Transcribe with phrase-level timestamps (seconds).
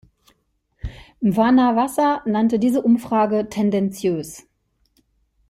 [1.21, 4.47] Mwanawasa nannte diese Umfrage tendenziös.